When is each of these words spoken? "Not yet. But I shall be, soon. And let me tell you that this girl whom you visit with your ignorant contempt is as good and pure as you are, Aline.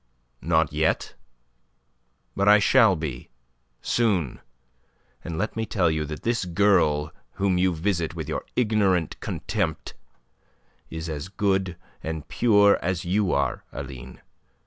"Not 0.41 0.73
yet. 0.73 1.13
But 2.35 2.49
I 2.49 2.57
shall 2.57 2.95
be, 2.95 3.29
soon. 3.83 4.39
And 5.23 5.37
let 5.37 5.55
me 5.55 5.67
tell 5.67 5.91
you 5.91 6.05
that 6.05 6.23
this 6.23 6.43
girl 6.43 7.11
whom 7.33 7.59
you 7.59 7.71
visit 7.71 8.15
with 8.15 8.27
your 8.27 8.43
ignorant 8.55 9.19
contempt 9.19 9.93
is 10.89 11.07
as 11.07 11.27
good 11.29 11.77
and 12.01 12.27
pure 12.27 12.79
as 12.83 13.05
you 13.05 13.31
are, 13.31 13.63
Aline. 13.71 14.21